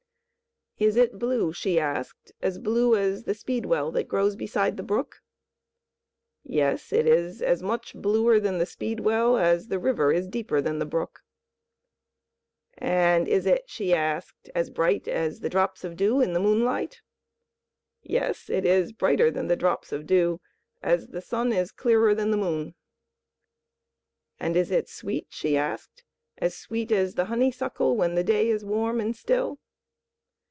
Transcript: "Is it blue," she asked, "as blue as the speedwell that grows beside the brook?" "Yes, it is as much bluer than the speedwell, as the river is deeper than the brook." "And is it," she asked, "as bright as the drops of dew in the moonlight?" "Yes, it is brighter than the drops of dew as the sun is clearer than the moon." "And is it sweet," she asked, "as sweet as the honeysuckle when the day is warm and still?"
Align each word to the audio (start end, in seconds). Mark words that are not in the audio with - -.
"Is 0.77 0.95
it 0.95 1.19
blue," 1.19 1.53
she 1.53 1.79
asked, 1.79 2.31
"as 2.41 2.57
blue 2.57 2.95
as 2.95 3.25
the 3.25 3.35
speedwell 3.35 3.91
that 3.91 4.05
grows 4.07 4.35
beside 4.35 4.77
the 4.77 4.81
brook?" 4.81 5.21
"Yes, 6.43 6.91
it 6.91 7.05
is 7.05 7.39
as 7.39 7.61
much 7.61 7.93
bluer 7.93 8.39
than 8.39 8.57
the 8.57 8.65
speedwell, 8.65 9.37
as 9.37 9.67
the 9.67 9.77
river 9.77 10.11
is 10.11 10.27
deeper 10.27 10.59
than 10.59 10.79
the 10.79 10.87
brook." 10.87 11.21
"And 12.79 13.27
is 13.27 13.45
it," 13.45 13.65
she 13.69 13.93
asked, 13.93 14.49
"as 14.55 14.71
bright 14.71 15.07
as 15.07 15.41
the 15.41 15.49
drops 15.51 15.83
of 15.83 15.95
dew 15.95 16.19
in 16.19 16.33
the 16.33 16.39
moonlight?" 16.39 17.01
"Yes, 18.01 18.49
it 18.49 18.65
is 18.65 18.91
brighter 18.91 19.29
than 19.29 19.45
the 19.49 19.55
drops 19.55 19.91
of 19.91 20.07
dew 20.07 20.41
as 20.81 21.09
the 21.09 21.21
sun 21.21 21.53
is 21.53 21.71
clearer 21.71 22.15
than 22.15 22.31
the 22.31 22.37
moon." 22.37 22.73
"And 24.39 24.57
is 24.57 24.71
it 24.71 24.89
sweet," 24.89 25.27
she 25.29 25.55
asked, 25.55 26.03
"as 26.39 26.57
sweet 26.57 26.91
as 26.91 27.13
the 27.13 27.25
honeysuckle 27.25 27.95
when 27.95 28.15
the 28.15 28.23
day 28.23 28.49
is 28.49 28.65
warm 28.65 28.99
and 28.99 29.15
still?" 29.15 29.59